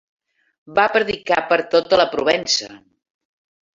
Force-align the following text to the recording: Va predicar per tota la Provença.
Va 0.79 0.85
predicar 0.95 1.39
per 1.53 1.59
tota 1.75 2.03
la 2.03 2.07
Provença. 2.17 2.71